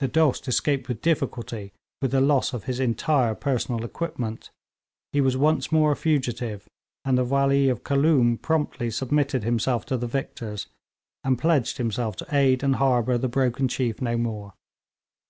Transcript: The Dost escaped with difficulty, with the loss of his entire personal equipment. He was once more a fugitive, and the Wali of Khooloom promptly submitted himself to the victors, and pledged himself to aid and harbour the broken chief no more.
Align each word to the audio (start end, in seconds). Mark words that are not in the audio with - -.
The 0.00 0.08
Dost 0.08 0.48
escaped 0.48 0.88
with 0.88 1.02
difficulty, 1.02 1.74
with 2.00 2.12
the 2.12 2.22
loss 2.22 2.54
of 2.54 2.64
his 2.64 2.80
entire 2.80 3.34
personal 3.34 3.84
equipment. 3.84 4.48
He 5.12 5.20
was 5.20 5.36
once 5.36 5.70
more 5.70 5.92
a 5.92 5.96
fugitive, 5.96 6.66
and 7.04 7.18
the 7.18 7.26
Wali 7.26 7.68
of 7.68 7.84
Khooloom 7.84 8.40
promptly 8.40 8.90
submitted 8.90 9.44
himself 9.44 9.84
to 9.84 9.98
the 9.98 10.06
victors, 10.06 10.68
and 11.24 11.38
pledged 11.38 11.76
himself 11.76 12.16
to 12.16 12.34
aid 12.34 12.62
and 12.62 12.76
harbour 12.76 13.18
the 13.18 13.28
broken 13.28 13.68
chief 13.68 14.00
no 14.00 14.16
more. 14.16 14.54